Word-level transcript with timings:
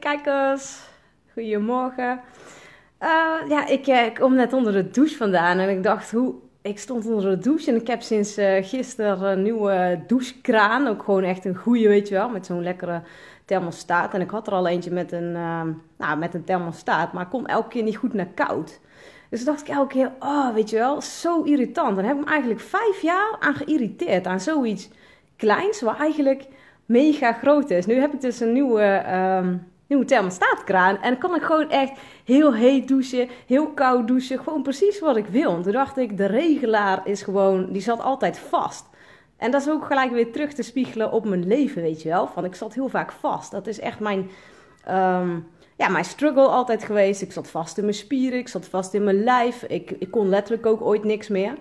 kijkers. 0.00 0.80
Goedemorgen. 1.32 2.20
Uh, 3.00 3.48
ja, 3.48 3.66
ik, 3.66 3.86
uh, 3.86 4.04
ik 4.04 4.14
kom 4.14 4.34
net 4.34 4.52
onder 4.52 4.72
de 4.72 4.90
douche 4.90 5.16
vandaan 5.16 5.58
en 5.58 5.68
ik 5.68 5.82
dacht, 5.82 6.10
hoe... 6.10 6.34
Ik 6.62 6.78
stond 6.78 7.06
onder 7.06 7.30
de 7.30 7.38
douche 7.38 7.70
en 7.70 7.76
ik 7.76 7.86
heb 7.86 8.02
sinds 8.02 8.38
uh, 8.38 8.64
gisteren 8.64 9.22
een 9.22 9.42
nieuwe 9.42 10.00
douchekraan. 10.06 10.86
Ook 10.86 11.02
gewoon 11.02 11.22
echt 11.22 11.44
een 11.44 11.56
goede, 11.56 11.88
weet 11.88 12.08
je 12.08 12.14
wel, 12.14 12.28
met 12.28 12.46
zo'n 12.46 12.62
lekkere 12.62 13.02
thermostaat. 13.44 14.14
En 14.14 14.20
ik 14.20 14.30
had 14.30 14.46
er 14.46 14.52
al 14.52 14.66
eentje 14.66 14.90
met 14.90 15.12
een, 15.12 15.32
nou, 15.96 16.18
met 16.18 16.34
een 16.34 16.44
thermostaat, 16.44 17.12
maar 17.12 17.22
ik 17.22 17.28
kom 17.28 17.46
elke 17.46 17.68
keer 17.68 17.82
niet 17.82 17.96
goed 17.96 18.14
naar 18.14 18.28
koud. 18.34 18.80
Dus 19.30 19.44
dacht 19.44 19.60
ik 19.60 19.68
elke 19.68 19.94
keer, 19.94 20.10
oh, 20.18 20.54
weet 20.54 20.70
je 20.70 20.76
wel, 20.76 21.00
zo 21.00 21.42
irritant. 21.42 21.98
En 21.98 22.04
heb 22.04 22.16
ik 22.16 22.24
me 22.24 22.30
eigenlijk 22.30 22.60
vijf 22.60 23.02
jaar 23.02 23.36
aan 23.40 23.54
geïrriteerd, 23.54 24.26
aan 24.26 24.40
zoiets 24.40 24.88
kleins, 25.36 25.80
wat 25.80 25.98
eigenlijk 25.98 26.46
mega 26.86 27.32
groot 27.32 27.70
is. 27.70 27.86
Nu 27.86 27.94
heb 27.94 28.12
ik 28.12 28.20
dus 28.20 28.40
een 28.40 28.52
nieuwe, 28.52 29.04
um, 29.42 29.66
nieuwe 29.86 30.04
thermostaatkraan. 30.04 31.02
En 31.02 31.18
kan 31.18 31.34
ik 31.34 31.42
gewoon 31.42 31.70
echt 31.70 31.92
heel 32.24 32.54
heet 32.54 32.88
douchen, 32.88 33.28
heel 33.46 33.66
koud 33.66 34.06
douchen. 34.06 34.38
Gewoon 34.38 34.62
precies 34.62 35.00
wat 35.00 35.16
ik 35.16 35.26
wil. 35.26 35.56
En 35.56 35.62
toen 35.62 35.72
dacht 35.72 35.96
ik, 35.96 36.16
de 36.16 36.26
regelaar 36.26 37.00
is 37.04 37.22
gewoon, 37.22 37.72
die 37.72 37.82
zat 37.82 38.00
altijd 38.00 38.38
vast. 38.38 38.84
En 39.36 39.50
dat 39.50 39.60
is 39.60 39.68
ook 39.68 39.84
gelijk 39.84 40.10
weer 40.10 40.32
terug 40.32 40.52
te 40.52 40.62
spiegelen 40.62 41.12
op 41.12 41.24
mijn 41.24 41.46
leven, 41.46 41.82
weet 41.82 42.02
je 42.02 42.08
wel. 42.08 42.26
Van 42.26 42.44
ik 42.44 42.54
zat 42.54 42.74
heel 42.74 42.88
vaak 42.88 43.12
vast. 43.12 43.50
Dat 43.50 43.66
is 43.66 43.80
echt 43.80 44.00
mijn, 44.00 44.18
um, 44.88 45.46
ja, 45.76 45.88
mijn 45.88 46.04
struggle 46.04 46.46
altijd 46.46 46.84
geweest. 46.84 47.22
Ik 47.22 47.32
zat 47.32 47.48
vast 47.48 47.78
in 47.78 47.84
mijn 47.84 47.96
spieren, 47.96 48.38
ik 48.38 48.48
zat 48.48 48.66
vast 48.66 48.94
in 48.94 49.04
mijn 49.04 49.22
lijf. 49.24 49.62
Ik, 49.62 49.90
ik 49.90 50.10
kon 50.10 50.28
letterlijk 50.28 50.66
ook 50.66 50.80
ooit 50.80 51.04
niks 51.04 51.28
meer. 51.28 51.54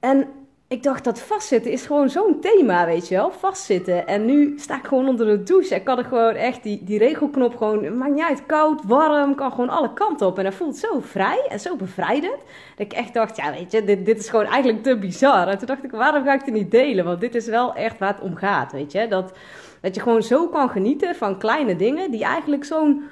En 0.00 0.28
ik 0.68 0.82
dacht 0.82 1.04
dat 1.04 1.20
vastzitten 1.20 1.70
is 1.70 1.86
gewoon 1.86 2.10
zo'n 2.10 2.40
thema, 2.40 2.86
weet 2.86 3.08
je 3.08 3.14
wel. 3.14 3.30
Vastzitten. 3.30 4.06
En 4.06 4.24
nu 4.24 4.58
sta 4.58 4.76
ik 4.76 4.86
gewoon 4.86 5.08
onder 5.08 5.26
de 5.26 5.42
douche. 5.42 5.74
Ik 5.74 5.84
kan 5.84 5.98
er 5.98 6.04
gewoon 6.04 6.34
echt 6.34 6.62
die, 6.62 6.84
die 6.84 6.98
regelknop 6.98 7.56
gewoon, 7.56 7.98
maakt 7.98 8.12
niet 8.12 8.24
uit, 8.24 8.46
koud, 8.46 8.80
warm, 8.84 9.34
kan 9.34 9.50
gewoon 9.50 9.68
alle 9.68 9.92
kanten 9.92 10.26
op. 10.26 10.38
En 10.38 10.44
dat 10.44 10.54
voelt 10.54 10.76
zo 10.76 11.00
vrij 11.00 11.46
en 11.48 11.60
zo 11.60 11.76
bevrijdend. 11.76 12.38
Dat 12.76 12.86
ik 12.86 12.92
echt 12.92 13.14
dacht, 13.14 13.36
ja 13.36 13.52
weet 13.52 13.72
je, 13.72 13.84
dit, 13.84 14.06
dit 14.06 14.18
is 14.18 14.28
gewoon 14.28 14.46
eigenlijk 14.46 14.82
te 14.82 14.98
bizar. 14.98 15.48
En 15.48 15.58
toen 15.58 15.66
dacht 15.66 15.84
ik, 15.84 15.90
waarom 15.90 16.24
ga 16.24 16.34
ik 16.34 16.44
het 16.44 16.54
niet 16.54 16.70
delen? 16.70 17.04
Want 17.04 17.20
dit 17.20 17.34
is 17.34 17.46
wel 17.46 17.74
echt 17.74 17.98
waar 17.98 18.14
het 18.14 18.22
om 18.22 18.36
gaat, 18.36 18.72
weet 18.72 18.92
je. 18.92 19.08
Dat, 19.08 19.32
dat 19.80 19.94
je 19.94 20.00
gewoon 20.00 20.22
zo 20.22 20.48
kan 20.48 20.68
genieten 20.68 21.14
van 21.14 21.38
kleine 21.38 21.76
dingen 21.76 22.10
die 22.10 22.24
eigenlijk 22.24 22.64
zo'n 22.64 23.02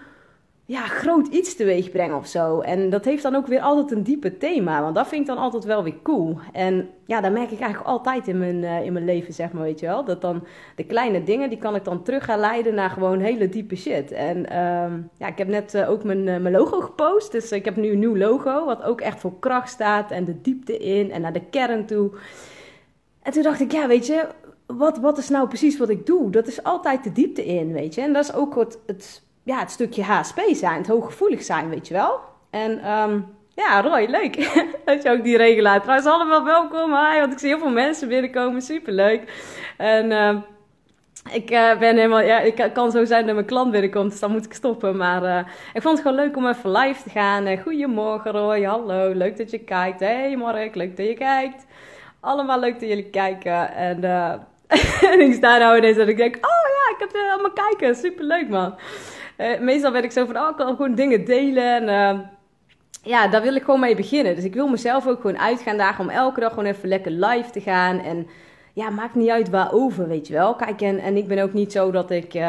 ja, 0.68 0.80
groot 0.86 1.26
iets 1.26 1.56
teweeg 1.56 1.90
brengen 1.90 2.16
of 2.16 2.26
zo. 2.26 2.60
En 2.60 2.90
dat 2.90 3.04
heeft 3.04 3.22
dan 3.22 3.34
ook 3.34 3.46
weer 3.46 3.60
altijd 3.60 3.90
een 3.90 4.02
diepe 4.02 4.36
thema. 4.36 4.82
Want 4.82 4.94
dat 4.94 5.08
vind 5.08 5.20
ik 5.20 5.26
dan 5.26 5.36
altijd 5.36 5.64
wel 5.64 5.82
weer 5.82 6.02
cool. 6.02 6.38
En 6.52 6.88
ja, 7.04 7.20
dat 7.20 7.32
merk 7.32 7.50
ik 7.50 7.60
eigenlijk 7.60 7.90
altijd 7.90 8.28
in 8.28 8.38
mijn, 8.38 8.56
uh, 8.56 8.84
in 8.84 8.92
mijn 8.92 9.04
leven, 9.04 9.34
zeg 9.34 9.52
maar, 9.52 9.62
weet 9.62 9.80
je 9.80 9.86
wel. 9.86 10.04
Dat 10.04 10.20
dan 10.20 10.46
de 10.76 10.84
kleine 10.84 11.22
dingen, 11.22 11.48
die 11.48 11.58
kan 11.58 11.74
ik 11.74 11.84
dan 11.84 12.02
terug 12.02 12.24
gaan 12.24 12.38
leiden 12.38 12.74
naar 12.74 12.90
gewoon 12.90 13.20
hele 13.20 13.48
diepe 13.48 13.76
shit. 13.76 14.12
En 14.12 14.36
uh, 14.38 14.92
ja, 15.18 15.26
ik 15.26 15.38
heb 15.38 15.48
net 15.48 15.74
uh, 15.74 15.90
ook 15.90 16.04
mijn, 16.04 16.24
mijn 16.24 16.50
logo 16.50 16.80
gepost. 16.80 17.32
Dus 17.32 17.52
ik 17.52 17.64
heb 17.64 17.76
nu 17.76 17.90
een 17.90 17.98
nieuw 17.98 18.16
logo, 18.16 18.64
wat 18.64 18.82
ook 18.82 19.00
echt 19.00 19.20
voor 19.20 19.38
kracht 19.38 19.68
staat. 19.68 20.10
En 20.10 20.24
de 20.24 20.40
diepte 20.40 20.78
in 20.78 21.10
en 21.10 21.20
naar 21.20 21.32
de 21.32 21.44
kern 21.50 21.86
toe. 21.86 22.10
En 23.22 23.32
toen 23.32 23.42
dacht 23.42 23.60
ik, 23.60 23.72
ja, 23.72 23.86
weet 23.86 24.06
je, 24.06 24.26
wat, 24.66 24.98
wat 24.98 25.18
is 25.18 25.28
nou 25.28 25.48
precies 25.48 25.78
wat 25.78 25.88
ik 25.88 26.06
doe? 26.06 26.30
Dat 26.30 26.46
is 26.46 26.62
altijd 26.62 27.04
de 27.04 27.12
diepte 27.12 27.44
in, 27.44 27.72
weet 27.72 27.94
je. 27.94 28.00
En 28.00 28.12
dat 28.12 28.24
is 28.24 28.34
ook 28.34 28.54
het, 28.54 28.78
het 28.86 29.24
ja, 29.46 29.58
het 29.58 29.70
stukje 29.70 30.02
HSP 30.02 30.40
zijn, 30.50 30.78
het 30.78 30.86
hooggevoelig 30.86 31.42
zijn, 31.42 31.68
weet 31.68 31.88
je 31.88 31.94
wel. 31.94 32.20
En 32.50 32.90
um, 32.90 33.36
ja, 33.54 33.80
Roy, 33.80 34.06
leuk 34.10 34.34
dat 34.84 35.02
je 35.02 35.10
ook 35.10 35.22
die 35.22 35.36
regelaar. 35.36 35.80
Trouwens, 35.80 36.08
allemaal 36.08 36.44
welkom. 36.44 36.90
Hi, 36.90 37.20
want 37.20 37.32
ik 37.32 37.38
zie 37.38 37.48
heel 37.48 37.58
veel 37.58 37.70
mensen 37.70 38.08
binnenkomen. 38.08 38.62
Superleuk. 38.62 39.32
En 39.76 40.10
uh, 40.10 40.36
ik 41.32 41.50
uh, 41.50 41.78
ben 41.78 41.96
helemaal, 41.96 42.20
ja, 42.20 42.40
ik 42.40 42.70
kan 42.74 42.90
zo 42.90 43.04
zijn 43.04 43.26
dat 43.26 43.34
mijn 43.34 43.46
klant 43.46 43.70
binnenkomt, 43.70 44.10
dus 44.10 44.20
dan 44.20 44.30
moet 44.30 44.44
ik 44.44 44.52
stoppen. 44.52 44.96
Maar 44.96 45.22
uh, 45.22 45.38
ik 45.72 45.82
vond 45.82 45.98
het 45.98 46.06
gewoon 46.06 46.24
leuk 46.24 46.36
om 46.36 46.46
even 46.46 46.70
live 46.70 47.02
te 47.02 47.10
gaan. 47.10 47.46
Uh, 47.46 47.62
goedemorgen 47.62 48.30
Roy, 48.30 48.62
hallo, 48.62 49.12
leuk 49.12 49.36
dat 49.36 49.50
je 49.50 49.58
kijkt. 49.58 50.00
Hey 50.00 50.36
Mark, 50.36 50.74
leuk 50.74 50.96
dat 50.96 51.06
je 51.06 51.14
kijkt. 51.14 51.66
Allemaal 52.20 52.60
leuk 52.60 52.80
dat 52.80 52.88
jullie 52.88 53.10
kijken. 53.10 53.74
En, 53.74 54.04
ik 55.26 55.34
sta 55.34 55.58
nou 55.58 55.76
ineens 55.76 55.96
en 55.96 56.08
ik 56.08 56.16
denk, 56.16 56.36
oh 56.36 56.42
ja, 56.42 56.94
ik 56.94 56.96
heb 56.98 57.22
allemaal 57.30 57.52
kijken. 57.52 57.94
Superleuk 57.94 58.48
man. 58.48 58.74
Uh, 59.38 59.60
meestal 59.60 59.92
ben 59.92 60.04
ik 60.04 60.12
zo 60.12 60.26
van, 60.26 60.36
oh, 60.36 60.48
ik 60.48 60.56
kan 60.56 60.76
gewoon 60.76 60.94
dingen 60.94 61.24
delen. 61.24 61.88
En 61.88 62.16
uh, 62.16 62.20
ja, 63.02 63.28
daar 63.28 63.42
wil 63.42 63.54
ik 63.54 63.62
gewoon 63.62 63.80
mee 63.80 63.96
beginnen. 63.96 64.34
Dus 64.34 64.44
ik 64.44 64.54
wil 64.54 64.68
mezelf 64.68 65.06
ook 65.06 65.20
gewoon 65.20 65.38
uitgaan 65.38 65.76
dagen 65.76 66.04
om 66.04 66.10
elke 66.10 66.40
dag 66.40 66.50
gewoon 66.50 66.64
even 66.64 66.88
lekker 66.88 67.12
live 67.12 67.50
te 67.50 67.60
gaan. 67.60 68.00
En 68.00 68.26
ja, 68.72 68.90
maakt 68.90 69.14
niet 69.14 69.30
uit 69.30 69.50
waarover, 69.50 70.08
weet 70.08 70.26
je 70.26 70.32
wel. 70.32 70.54
Kijk, 70.54 70.80
en, 70.80 70.98
en 70.98 71.16
ik 71.16 71.28
ben 71.28 71.42
ook 71.42 71.52
niet 71.52 71.72
zo 71.72 71.90
dat 71.90 72.10
ik 72.10 72.34
uh, 72.34 72.40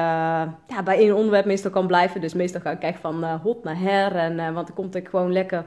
ja, 0.67 0.83
bij 0.83 0.97
één 0.97 1.15
onderwerp 1.15 1.45
meestal 1.45 1.71
kan 1.71 1.87
blijven. 1.87 2.21
Dus 2.21 2.33
meestal 2.33 2.61
ga 2.61 2.71
ik 2.71 2.81
echt 2.81 2.99
van 2.99 3.23
hot 3.23 3.63
naar 3.63 3.79
her. 3.79 4.15
En, 4.15 4.53
want 4.53 4.67
dan 4.67 4.75
komt 4.75 4.95
ik 4.95 5.07
gewoon 5.07 5.31
lekker 5.31 5.63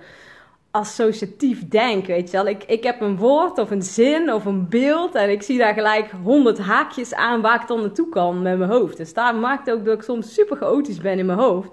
associatief 0.70 1.69
denk, 1.69 2.06
weet 2.06 2.31
je 2.31 2.36
wel. 2.36 2.47
Ik, 2.47 2.64
ik 2.64 2.84
heb 2.84 3.00
een 3.00 3.16
woord 3.16 3.58
of 3.58 3.70
een 3.70 3.82
zin 3.82 4.32
of 4.32 4.44
een 4.44 4.69
beeld 4.69 5.14
en 5.14 5.31
ik 5.31 5.42
zie 5.42 5.58
daar 5.58 5.75
gelijk 5.75 6.10
honderd 6.22 6.58
haakjes 6.58 7.14
aan 7.14 7.41
waar 7.41 7.60
ik 7.62 7.69
dan 7.69 7.81
naartoe 7.81 8.08
kan 8.08 8.42
met 8.42 8.58
mijn 8.58 8.70
hoofd. 8.70 8.97
Dus 8.97 9.14
daar 9.14 9.34
maakt 9.34 9.70
ook 9.70 9.84
dat 9.84 9.94
ik 9.94 10.03
soms 10.03 10.34
super 10.34 10.56
chaotisch 10.56 11.00
ben 11.00 11.19
in 11.19 11.26
mijn 11.26 11.38
hoofd. 11.38 11.70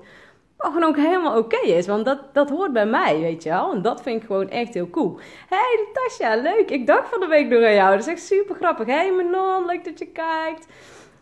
Maar 0.58 0.72
gewoon 0.72 0.84
ook 0.84 0.96
helemaal 0.96 1.38
oké 1.38 1.60
is, 1.66 1.88
want 1.88 2.06
dat, 2.06 2.20
dat 2.34 2.50
hoort 2.50 2.74
bij 2.74 2.86
mij, 2.86 3.20
weet 3.20 3.44
je 3.44 3.50
wel. 3.50 3.74
En 3.74 3.82
dat 3.82 4.02
vind 4.02 4.22
ik 4.22 4.28
gewoon 4.28 4.50
echt 4.50 4.74
heel 4.74 4.90
cool. 4.90 5.20
Hey 5.50 5.86
Natasja, 5.86 6.42
leuk. 6.42 6.70
Ik 6.72 6.88
dacht 6.88 7.10
van 7.10 7.20
de 7.20 7.28
week 7.28 7.50
door 7.50 7.66
aan 7.66 7.74
jou. 7.74 7.92
Dat 7.92 8.08
is 8.08 8.14
echt 8.14 8.26
super 8.26 8.56
grappig. 8.56 8.88
Hey 8.88 9.12
Manon, 9.12 9.66
leuk 9.66 9.86
dat 9.86 10.00
je 10.00 10.06
kijkt. 10.06 10.68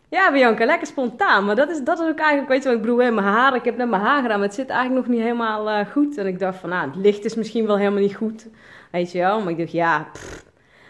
Ja, 0.10 0.32
Bianca, 0.32 0.66
lekker 0.66 0.88
spontaan. 0.88 1.46
Maar 1.46 1.56
dat 1.56 1.70
is, 1.70 1.82
dat 1.82 2.00
is 2.00 2.08
ook 2.08 2.20
eigenlijk, 2.20 2.50
weet 2.50 2.64
je 2.64 2.70
wat 2.70 2.78
ik 2.78 2.82
bedoel, 2.82 2.98
mijn 2.98 3.18
haar. 3.18 3.56
Ik 3.56 3.66
heb 3.66 3.78
net 3.78 3.90
mijn 3.90 4.02
haar 4.02 4.22
gedaan, 4.22 4.40
maar 4.40 4.48
het 4.48 4.58
zit 4.58 4.70
eigenlijk 4.70 5.08
nog 5.08 5.16
niet 5.16 5.24
helemaal 5.24 5.70
uh, 5.70 5.86
goed. 5.92 6.18
En 6.18 6.28
ik 6.28 6.40
dacht 6.40 6.58
van, 6.58 6.70
nou, 6.70 6.88
het 6.88 6.96
licht 6.96 7.26
is 7.26 7.36
misschien 7.36 7.68
wel 7.68 7.78
helemaal 7.78 8.02
niet 8.02 8.16
goed. 8.16 8.48
Weet 8.92 9.12
je 9.12 9.20
wel. 9.20 9.42
Maar 9.42 9.52
ik 9.52 9.58
dacht, 9.58 9.72
ja, 9.72 10.08
pff, 10.14 10.46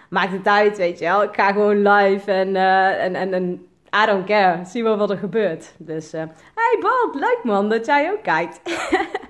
maakt 0.09 0.31
het 0.31 0.47
uit, 0.47 0.77
weet 0.77 0.99
je 0.99 1.05
wel. 1.05 1.23
Ik 1.23 1.35
ga 1.35 1.51
gewoon 1.51 1.87
live 1.87 2.31
en, 2.31 2.47
uh, 2.47 3.03
en, 3.03 3.15
en, 3.15 3.65
I 4.03 4.05
don't 4.05 4.25
care. 4.25 4.65
Zie 4.65 4.83
wel 4.83 4.97
wat 4.97 5.09
er 5.09 5.17
gebeurt. 5.17 5.73
Dus, 5.77 6.13
uh, 6.13 6.21
hey 6.55 6.77
Bob, 6.79 7.13
leuk 7.13 7.39
man 7.43 7.69
dat 7.69 7.85
jij 7.85 8.11
ook 8.11 8.23
kijkt. 8.23 8.61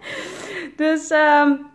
dus, 0.84 1.12
um, 1.12 1.66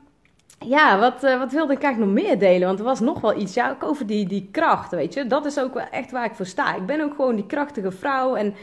ja, 0.66 0.98
wat, 0.98 1.24
uh, 1.24 1.38
wat 1.38 1.52
wilde 1.52 1.72
ik 1.72 1.82
eigenlijk 1.82 2.12
nog 2.12 2.24
meer 2.24 2.38
delen? 2.38 2.66
Want 2.66 2.78
er 2.78 2.84
was 2.84 3.00
nog 3.00 3.20
wel 3.20 3.36
iets 3.36 3.54
ja, 3.54 3.70
ook 3.70 3.84
over 3.84 4.06
die, 4.06 4.26
die 4.26 4.48
kracht, 4.52 4.90
weet 4.90 5.14
je. 5.14 5.26
Dat 5.26 5.44
is 5.44 5.60
ook 5.60 5.74
wel 5.74 5.88
echt 5.90 6.10
waar 6.10 6.24
ik 6.24 6.34
voor 6.34 6.46
sta. 6.46 6.76
Ik 6.76 6.86
ben 6.86 7.00
ook 7.00 7.14
gewoon 7.14 7.34
die 7.34 7.46
krachtige 7.46 7.90
vrouw. 7.90 8.34
En 8.34 8.54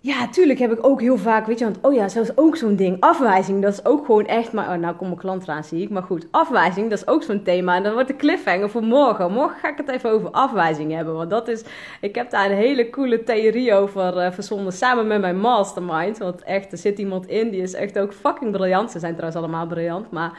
ja, 0.00 0.28
tuurlijk 0.28 0.58
heb 0.58 0.72
ik 0.72 0.86
ook 0.86 1.00
heel 1.00 1.16
vaak, 1.18 1.46
weet 1.46 1.58
je, 1.58 1.64
want 1.64 1.78
oh 1.82 1.94
ja, 1.94 2.08
zelfs 2.08 2.36
ook 2.36 2.56
zo'n 2.56 2.76
ding. 2.76 3.00
Afwijzing, 3.00 3.62
dat 3.62 3.72
is 3.72 3.84
ook 3.84 4.04
gewoon 4.04 4.26
echt, 4.26 4.52
maar 4.52 4.68
oh, 4.68 4.74
nou 4.74 4.94
komt 4.94 5.08
mijn 5.08 5.20
klant 5.20 5.42
eraan, 5.42 5.64
zie 5.64 5.82
ik. 5.82 5.90
Maar 5.90 6.02
goed, 6.02 6.26
afwijzing, 6.30 6.90
dat 6.90 6.98
is 6.98 7.06
ook 7.06 7.22
zo'n 7.22 7.42
thema. 7.42 7.76
En 7.76 7.82
dan 7.82 7.92
wordt 7.92 8.08
de 8.08 8.16
cliffhanger 8.16 8.70
voor 8.70 8.82
morgen. 8.82 9.32
Morgen 9.32 9.58
ga 9.58 9.68
ik 9.68 9.76
het 9.76 9.88
even 9.88 10.10
over 10.10 10.30
afwijzing 10.30 10.92
hebben. 10.92 11.14
Want 11.14 11.30
dat 11.30 11.48
is, 11.48 11.64
ik 12.00 12.14
heb 12.14 12.30
daar 12.30 12.50
een 12.50 12.56
hele 12.56 12.90
coole 12.90 13.22
theorie 13.22 13.74
over 13.74 14.16
uh, 14.16 14.30
verzonnen 14.30 14.72
samen 14.72 15.06
met 15.06 15.20
mijn 15.20 15.40
mastermind. 15.40 16.18
Want 16.18 16.42
echt, 16.42 16.72
er 16.72 16.78
zit 16.78 16.98
iemand 16.98 17.26
in, 17.26 17.50
die 17.50 17.62
is 17.62 17.74
echt 17.74 17.98
ook 17.98 18.12
fucking 18.12 18.52
briljant. 18.52 18.90
Ze 18.90 18.98
zijn 18.98 19.14
trouwens 19.14 19.42
allemaal 19.42 19.66
briljant, 19.66 20.10
maar 20.10 20.38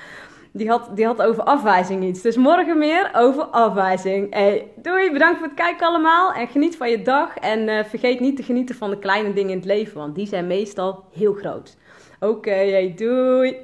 die 0.58 0.70
had, 0.70 0.90
die 0.96 1.06
had 1.06 1.22
over 1.22 1.44
afwijzing 1.44 2.04
iets. 2.04 2.22
Dus 2.22 2.36
morgen 2.36 2.78
meer 2.78 3.10
over 3.14 3.44
afwijzing. 3.44 4.34
Hey, 4.34 4.72
doei, 4.76 5.12
bedankt 5.12 5.38
voor 5.38 5.48
het 5.48 5.56
kijken 5.56 5.88
allemaal. 5.88 6.34
En 6.34 6.48
geniet 6.48 6.78
van 6.78 6.90
je 6.90 7.02
dag. 7.02 7.38
En 7.38 7.68
uh, 7.68 7.84
vergeet 7.84 8.20
niet 8.20 8.36
te 8.36 8.44
genieten 8.44 8.76
van 8.76 8.90
de 8.90 9.00
kleine 9.00 9.34
dingen 9.34 9.52
in 9.52 9.58
het 9.58 9.66
leven. 9.66 9.98
Want 9.98 10.16
die 10.16 10.28
zijn 10.28 10.48
meestal 10.48 11.04
heel 11.14 11.34
groot. 11.34 11.78
Oké, 12.20 12.50
hey, 12.50 12.94
doei. 12.96 13.58